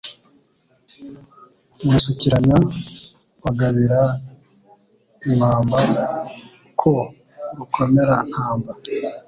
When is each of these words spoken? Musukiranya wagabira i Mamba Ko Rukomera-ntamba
Musukiranya 1.89 2.57
wagabira 3.43 4.01
i 5.29 5.31
Mamba 5.39 5.79
Ko 6.79 6.93
Rukomera-ntamba 7.55 8.71